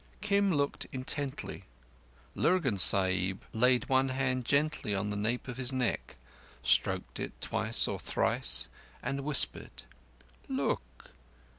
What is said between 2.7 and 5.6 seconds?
Sahib laid one hand gently on the nape of